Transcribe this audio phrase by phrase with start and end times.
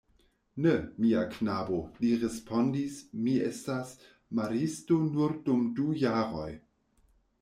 [0.65, 0.69] Ne,
[1.03, 3.93] mia knabo, li respondis, mi estas
[4.41, 6.49] maristo nur dum du jaroj.